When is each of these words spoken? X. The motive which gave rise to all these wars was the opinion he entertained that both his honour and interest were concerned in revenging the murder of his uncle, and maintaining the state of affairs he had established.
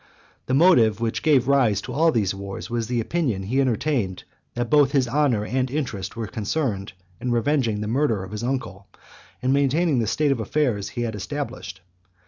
X. 0.01 0.41
The 0.47 0.53
motive 0.55 0.99
which 0.99 1.21
gave 1.21 1.47
rise 1.47 1.79
to 1.81 1.93
all 1.93 2.11
these 2.11 2.33
wars 2.33 2.71
was 2.71 2.87
the 2.87 2.99
opinion 2.99 3.43
he 3.43 3.61
entertained 3.61 4.23
that 4.55 4.67
both 4.67 4.93
his 4.93 5.07
honour 5.07 5.45
and 5.45 5.69
interest 5.69 6.15
were 6.15 6.25
concerned 6.25 6.93
in 7.19 7.29
revenging 7.31 7.81
the 7.81 7.87
murder 7.87 8.23
of 8.23 8.31
his 8.31 8.43
uncle, 8.43 8.87
and 9.43 9.53
maintaining 9.53 9.99
the 9.99 10.07
state 10.07 10.31
of 10.31 10.39
affairs 10.39 10.89
he 10.89 11.01
had 11.03 11.13
established. 11.13 11.81